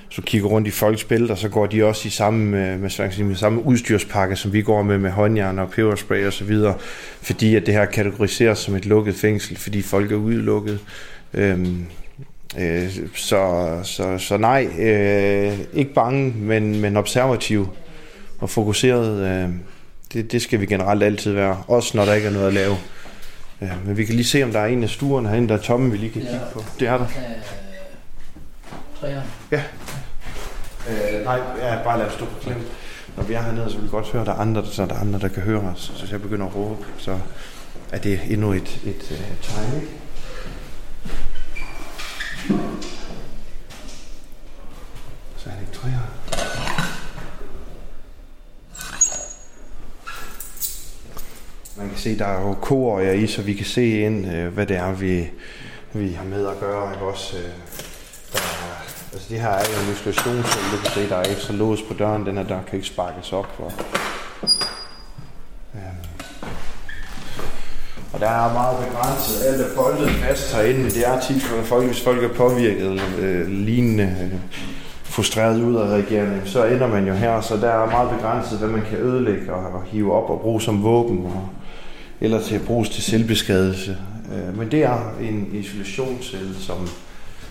[0.09, 3.25] så kigger rundt i folks bælter, så går de også i samme, øh, med, med,
[3.25, 6.75] med samme udstyrspakke, som vi går med, med håndjern og peberspray og så videre,
[7.23, 10.79] fordi at det her kategoriseres som et lukket fængsel, fordi folk er udelukket.
[11.35, 11.87] Øhm,
[12.59, 17.69] øh, så, så, så nej, øh, ikke bange, men, men observativ
[18.39, 19.27] og fokuseret.
[19.27, 19.49] Øh,
[20.13, 22.77] det, det skal vi generelt altid være, også når der ikke er noget at lave.
[23.61, 25.63] Ja, men vi kan lige se, om der er en af stuerne herinde, der er
[25.63, 26.65] tomme, vi lige kan kigge på.
[26.81, 27.07] Det er der.
[29.01, 29.23] Træer.
[29.53, 29.63] Ja.
[30.89, 32.57] Øh, nej, ja, bare lad os stå på klem.
[33.17, 34.95] Når vi er hernede, så vil vi godt høre, at der er andre, så der
[34.95, 35.93] er andre, der kan høre os.
[35.97, 37.19] Så jeg begynder at råbe, så
[37.93, 39.87] er det endnu et, et, et tegn, ikke?
[45.37, 46.17] Så er det ikke træer.
[51.77, 54.67] Man kan se, der er jo koer i, så vi kan se ind, øh, hvad
[54.67, 55.31] det er, vi,
[55.93, 56.93] vi har med at gøre.
[56.93, 57.05] Ikke?
[57.05, 57.45] Også, øh,
[58.33, 61.55] der er, altså det her er jo en så du kan se, der er ekstra
[61.55, 63.55] lås på døren, den her dør kan ikke sparkes op.
[63.59, 63.73] Og,
[68.17, 69.47] og der er meget begrænset.
[69.47, 70.85] Alt er boldet fast herinde.
[70.85, 74.39] Det er tit for folk, hvis folk er påvirket øh, lignende øh,
[75.05, 78.69] frustreret ud af regeringen, så ender man jo her, så der er meget begrænset, hvad
[78.69, 81.27] man kan ødelægge og, og hive op og bruge som våben.
[81.27, 81.49] Og,
[82.21, 83.97] eller til at bruges til selvbeskadelse.
[84.35, 86.89] Øh, men det er en isolationscelle, som,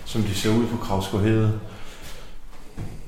[0.04, 1.22] som de ser ud på Kravsgård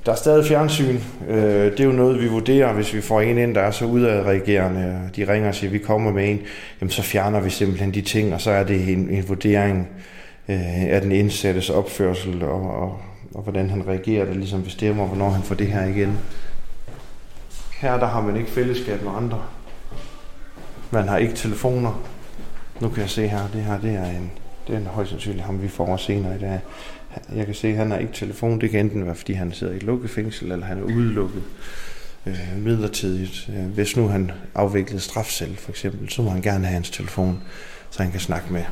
[0.09, 0.99] der er stadig fjernsyn.
[1.29, 3.85] Øh, det er jo noget, vi vurderer, hvis vi får en ind, der er så
[3.85, 5.11] udadreagerende.
[5.17, 6.41] De ringer og siger, at vi kommer med en.
[6.81, 9.89] Jamen, så fjerner vi simpelthen de ting, og så er det en, en vurdering
[10.49, 13.01] øh, af den indsattes opførsel, og, og,
[13.35, 16.19] og hvordan han reagerer, der ligesom bestemmer, hvornår han får det her igen.
[17.81, 19.43] Her der har man ikke fællesskab med andre.
[20.91, 22.03] Man har ikke telefoner.
[22.81, 24.31] Nu kan jeg se her, det her det er en,
[24.67, 26.61] det er en højst sandsynlig ham, vi får senere i dag.
[27.35, 28.61] Jeg kan se, at han har ikke telefon.
[28.61, 31.43] Det kan enten være, fordi han sidder i et lukket fængsel, eller han er udelukket
[32.27, 33.51] øh, midlertidigt.
[33.57, 37.43] Øh, hvis nu han afviklede strafcelle, for eksempel, så må han gerne have hans telefon,
[37.91, 38.63] så han kan snakke med.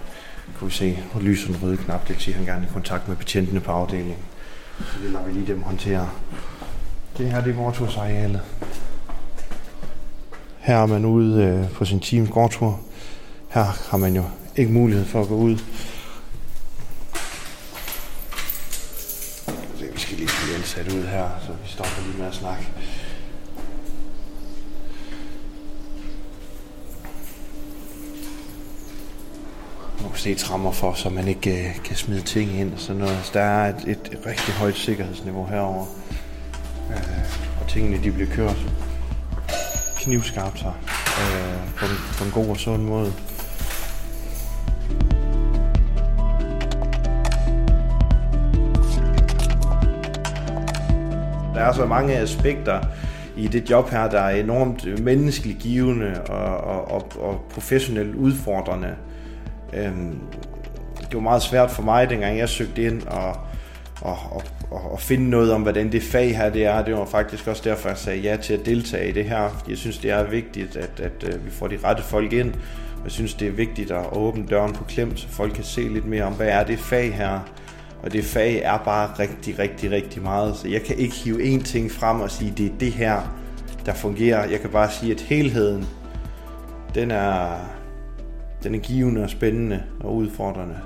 [0.59, 2.71] Kan vi se, hvor lyser den røde knap, det vil sige, at han gerne er
[2.71, 4.17] i kontakt med betjentene på afdelingen.
[4.79, 6.11] Så det lader vi lige dem håndtere.
[7.19, 8.41] Det her, det er gårdtursarealet.
[10.59, 12.81] Her er man ude øh, på sin teams gårdtur.
[13.49, 14.23] Her har man jo
[14.57, 15.59] ikke mulighed for at gå ud.
[20.77, 22.69] sat ud her, så vi stopper lige med at snakke.
[30.03, 33.01] Nu kan se trammer for, så man ikke øh, kan smide ting ind og sådan
[33.01, 33.19] noget.
[33.25, 35.87] Så der er et, et, et rigtig højt sikkerhedsniveau herover.
[36.91, 38.67] Øh, og tingene de bliver kørt
[39.97, 40.73] knivskarpt her
[41.21, 43.13] øh, på, en, på en god og sund måde.
[51.69, 52.81] Er så mange aspekter
[53.37, 58.95] i det job her, der er enormt menneskeligt givende og, og, og, og professionelt udfordrende.
[59.75, 60.19] Øhm,
[61.01, 63.37] det var meget svært for mig, dengang jeg søgte ind, og,
[64.01, 66.85] og, og, og, og finde noget om, hvordan det fag her det er.
[66.85, 69.49] Det var faktisk også derfor, jeg sagde ja til at deltage i det her.
[69.59, 72.55] Fordi jeg synes, det er vigtigt, at, at, at vi får de rette folk ind.
[73.05, 76.07] Jeg synes, det er vigtigt at åbne døren på klem, så folk kan se lidt
[76.07, 77.41] mere om, hvad er det fag her.
[78.03, 80.57] Og det fag er bare rigtig, rigtig, rigtig meget.
[80.57, 83.21] Så jeg kan ikke hive én ting frem og sige, det er det her,
[83.87, 84.51] der fungerer.
[84.51, 85.87] Jeg kan bare sige, at helheden,
[86.95, 87.59] den er,
[88.63, 90.77] den er givende og spændende og udfordrende.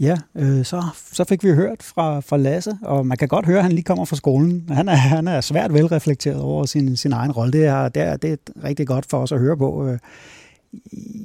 [0.00, 3.56] Ja, øh, så, så fik vi hørt fra, fra Lasse, og man kan godt høre,
[3.56, 4.68] at han lige kommer fra skolen.
[4.68, 7.52] Han er, han er svært velreflekteret over sin, sin egen rolle.
[7.52, 9.86] Det er, det, er, det er rigtig godt for os at høre på.
[9.86, 9.98] Øh,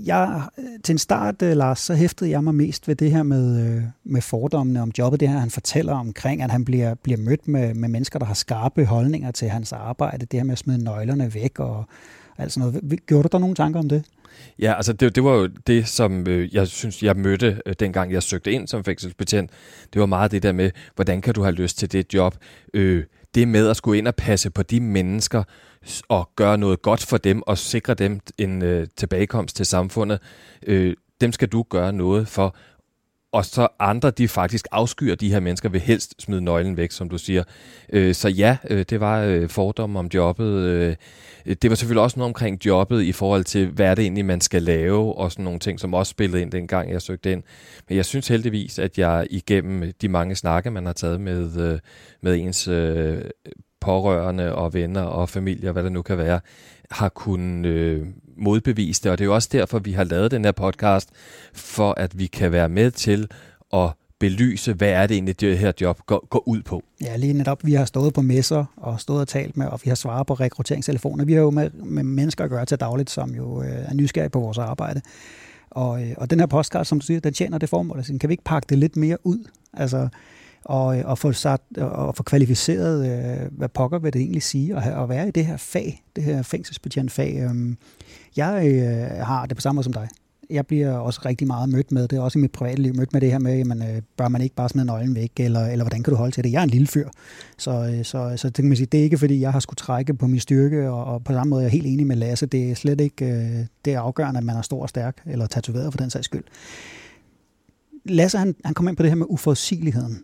[0.06, 0.42] jeg,
[0.84, 3.84] til en start, øh, Lars, så hæftede jeg mig mest ved det her med, øh,
[4.04, 5.20] med fordommene om jobbet.
[5.20, 8.34] Det her, han fortæller omkring, at han bliver, bliver mødt med, med mennesker, der har
[8.34, 10.26] skarpe holdninger til hans arbejde.
[10.26, 11.86] Det her med at smide nøglerne væk og
[12.38, 13.06] alt sådan noget.
[13.06, 14.04] Gjorde du der nogle tanker om det?
[14.60, 18.12] Ja, altså det, det var jo det, som øh, jeg synes, jeg mødte, øh, dengang
[18.12, 19.52] jeg søgte ind som fængselsbetjent.
[19.94, 22.36] Det var meget det der med, hvordan kan du have lyst til det job?
[22.74, 23.04] Øh,
[23.36, 25.44] det med at skulle ind og passe på de mennesker
[26.10, 30.20] og gøre noget godt for dem og sikre dem en øh, tilbagekomst til samfundet,
[30.68, 32.56] øh, dem skal du gøre noget for.
[33.34, 37.10] Og så andre, de faktisk afskyer de her mennesker, vil helst smide nøglen væk, som
[37.10, 37.44] du siger.
[37.94, 40.46] Øh, så ja, øh, det var øh, fordomme om jobbet.
[40.46, 40.96] Øh,
[41.46, 44.42] det var selvfølgelig også noget omkring jobbet i forhold til, hvad er det egentlig, man
[44.42, 47.44] skal lave, og sådan nogle ting, som også spillede ind dengang, jeg søgte ind.
[47.90, 51.80] Men jeg synes heldigvis, at jeg igennem de mange snakke, man har taget med, øh,
[52.22, 53.22] med ens øh,
[53.82, 56.40] pårørende og venner og familie, hvad det nu kan være,
[56.92, 60.46] har kunnet øh, modbevise det, og det er jo også derfor, vi har lavet den
[60.46, 61.10] her podcast,
[61.54, 63.28] for at vi kan være med til
[63.74, 66.84] at belyse, hvad er det egentlig, det her job går, går ud på.
[67.02, 67.66] Ja, lige netop.
[67.66, 70.34] Vi har stået på messer og stået og talt med, og vi har svaret på
[70.34, 71.26] rekrutteringstelefoner.
[71.26, 74.30] Vi har jo med, med mennesker at gøre til dagligt, som jo øh, er nysgerrige
[74.30, 75.02] på vores arbejde.
[75.70, 77.98] Og, øh, og den her podcast, som du siger, den tjener det formål.
[77.98, 79.48] Altså, kan vi ikke pakke det lidt mere ud?
[79.74, 80.08] Altså,
[80.66, 84.76] og, øh, og, få sat, og få kvalificeret, øh, hvad pokker vil det egentlig sige,
[84.76, 87.36] at, at være i det her fag, det her fængselsbetjentfag.
[87.36, 87.76] Øh,
[88.38, 90.08] jeg øh, har det på samme måde som dig
[90.50, 93.22] jeg bliver også rigtig meget mødt med det, også i mit private liv, mødt med
[93.22, 96.04] det her med, jamen, øh, bør man ikke bare smide nøglen væk, eller, eller hvordan
[96.04, 96.52] kan du holde til det?
[96.52, 97.10] Jeg er en lille fyr,
[97.58, 99.78] så, øh, så, så det, kan man sige, det er ikke fordi, jeg har skulle
[99.78, 102.46] trække på min styrke, og, og på samme måde er jeg helt enig med Lasse,
[102.46, 105.48] det er slet ikke øh, det er afgørende, at man er stor og stærk, eller
[105.48, 106.44] tatoveret for den sags skyld.
[108.06, 110.24] Lasse, han, han kom ind på det her med uforudsigeligheden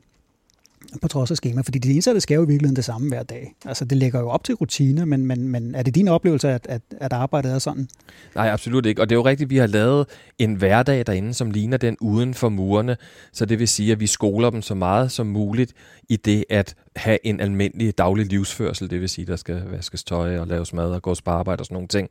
[1.02, 3.56] på trods af skema, fordi de indsatte skal jo i virkeligheden det samme hver dag.
[3.66, 6.68] Altså det lægger jo op til rutine, men, men, men er det din oplevelse, at,
[6.70, 7.88] at, at arbejdet er sådan?
[8.36, 9.02] Nej, absolut ikke.
[9.02, 10.06] Og det er jo rigtigt, vi har lavet
[10.40, 12.98] en hverdag derinde, som ligner den uden for murene.
[13.34, 15.74] Så det vil sige, at vi skoler dem så meget som muligt
[16.10, 20.38] i det at have en almindelig daglig livsførsel, det vil sige, der skal vaskes tøj
[20.38, 22.10] og laves mad og gås på arbejde og sådan nogle ting.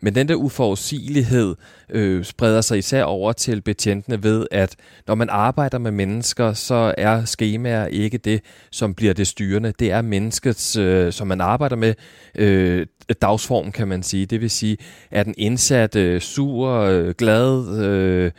[0.00, 1.54] Men den der uforudsigelighed
[1.88, 6.94] øh, spreder sig især over til betjentene ved, at når man arbejder med mennesker, så
[6.98, 9.72] er skemaer ikke det, som bliver det styrende.
[9.78, 11.94] Det er menneskets, øh, som man arbejder med,
[12.34, 12.86] øh,
[13.22, 14.26] dagsform, kan man sige.
[14.26, 14.76] Det vil sige,
[15.10, 18.30] at den indsatte øh, sur, øh, glad, øh,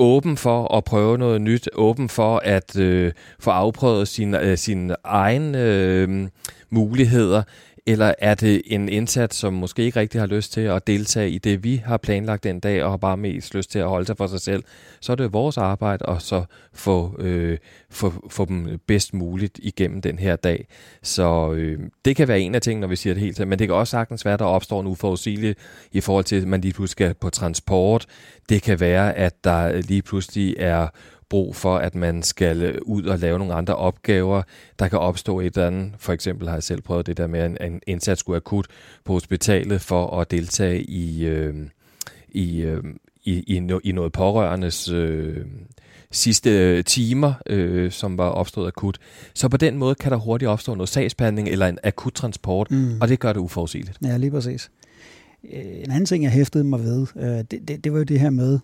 [0.00, 4.92] åben for at prøve noget nyt, åben for at øh, få afprøvet sine, øh, sin
[5.04, 6.28] egne øh,
[6.70, 7.42] muligheder,
[7.86, 11.38] eller er det en indsat, som måske ikke rigtig har lyst til at deltage i
[11.38, 14.16] det, vi har planlagt den dag, og har bare mest lyst til at holde sig
[14.16, 14.64] for sig selv,
[15.00, 17.58] så er det vores arbejde at så få, øh,
[17.90, 20.66] få, få dem bedst muligt igennem den her dag.
[21.02, 23.68] Så øh, det kan være en af tingene, når vi siger det helt men det
[23.68, 25.56] kan også sagtens være, at der opstår en uforudsigelig
[25.92, 28.06] i forhold til, at man lige pludselig skal på transport.
[28.48, 30.88] Det kan være, at der lige pludselig er
[31.30, 34.42] brug for, at man skal øh, ud og lave nogle andre opgaver.
[34.78, 35.92] Der kan opstå et eller andet.
[35.98, 38.66] For eksempel har jeg selv prøvet det der med, at en indsats skulle akut
[39.04, 41.54] på hospitalet for at deltage i, øh,
[42.28, 42.84] i, øh,
[43.24, 45.36] i, i, no, i noget pårørendes øh,
[46.10, 48.98] sidste timer, øh, som var opstået akut.
[49.34, 53.00] Så på den måde kan der hurtigt opstå noget sagsbehandling eller en akut transport, mm.
[53.00, 53.98] og det gør det uforudsigeligt.
[54.04, 54.70] Ja, lige præcis.
[55.52, 58.20] Øh, en anden ting, jeg hæftede mig ved, øh, det, det, det var jo det
[58.20, 58.58] her med,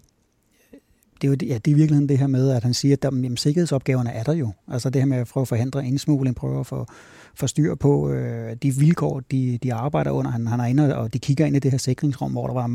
[1.23, 3.11] det er jo ja, det er virkeligheden det her med, at han siger, at der,
[3.13, 4.53] jamen, sikkerhedsopgaverne er der jo.
[4.69, 6.87] Altså det her med at prøve at forhindre indsmugling, prøve at få,
[7.35, 10.31] få styr på øh, de vilkår, de, de arbejder under.
[10.31, 12.71] Han, han er inde, og de kigger ind i det her sikringsrum, hvor der var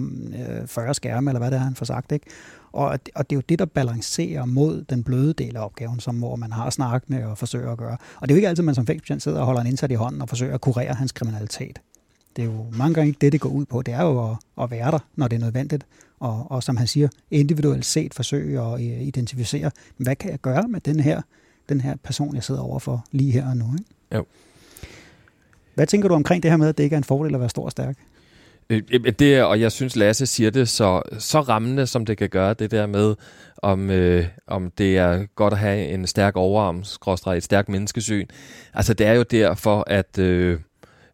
[0.62, 2.12] øh, 40 skærme, eller hvad det er, han får sagt.
[2.12, 2.26] Ikke?
[2.72, 6.16] Og, og det er jo det, der balancerer mod den bløde del af opgaven, som
[6.16, 7.98] hvor man har snakkende og forsøger at gøre.
[8.16, 9.96] Og det er jo ikke altid, man som fængselsbetjent sidder og holder en indsat i
[9.96, 11.80] hånden og forsøger at kurere hans kriminalitet.
[12.36, 13.82] Det er jo mange gange ikke det, det går ud på.
[13.82, 15.86] Det er jo at, at være der, når det er nødvendigt.
[16.22, 20.68] Og, og som han siger, individuelt set forsøge at øh, identificere, hvad kan jeg gøre
[20.68, 21.22] med den her,
[21.70, 23.66] den her person, jeg sidder overfor lige her og nu.
[23.74, 23.86] Ikke?
[24.16, 24.26] Jo.
[25.76, 27.50] Hvad tænker du omkring det her med, at det ikke er en fordel at være
[27.50, 27.98] stor og stærk?
[28.70, 28.82] Øh,
[29.20, 32.72] det, og jeg synes, Lasse siger det så, så rammende, som det kan gøre, det
[32.72, 33.16] der med,
[33.58, 36.84] om, øh, om det er godt at have en stærk overarm,
[37.38, 38.28] et stærkt menneskesyn.
[38.74, 40.18] Altså, det er jo derfor, at...
[40.18, 40.60] Øh,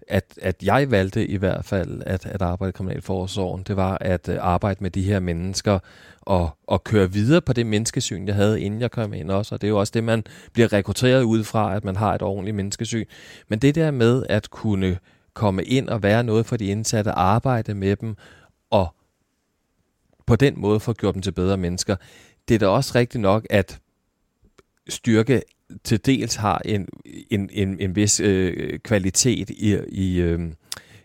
[0.08, 4.30] at, at jeg valgte i hvert fald at, at arbejde i Kriminalforsorgen, det var at
[4.30, 5.80] øh, arbejde med de her mennesker
[6.22, 9.56] og, og køre videre på det menneskesyn, jeg havde, inden jeg kom ind også.
[9.56, 12.22] Og det er jo også det, man bliver rekrutteret ud fra, at man har et
[12.22, 13.06] ordentligt menneskesyn.
[13.48, 14.98] Men det der med at kunne
[15.34, 18.16] komme ind og være noget for de indsatte, arbejde med dem
[18.70, 18.96] og
[20.26, 21.96] på den måde få gjort dem til bedre mennesker,
[22.48, 23.80] det er da også rigtigt nok, at
[24.90, 25.42] styrke
[25.84, 26.88] til dels har en,
[27.30, 30.40] en, en, en vis øh, kvalitet i, i, øh,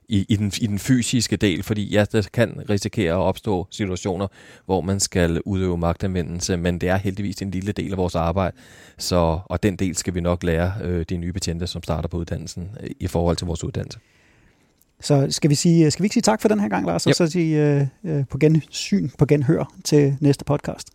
[0.09, 4.27] i, i, den, i den fysiske del, fordi ja, der kan risikere at opstå situationer,
[4.67, 8.57] hvor man skal udøve magtanvendelse, men det er heldigvis en lille del af vores arbejde,
[8.99, 12.17] så, og den del skal vi nok lære øh, de nye betjente, som starter på
[12.17, 13.99] uddannelsen, øh, i forhold til vores uddannelse.
[15.01, 17.11] Så skal vi, sige, skal vi ikke sige tak for den her gang, Lars, yep.
[17.11, 20.89] og så sige øh, øh, på gensyn, på genhør til næste podcast?